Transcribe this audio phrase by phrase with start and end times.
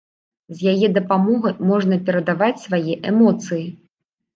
[0.55, 3.67] З яе дапамогай можна перадаваць свае эмоцыі.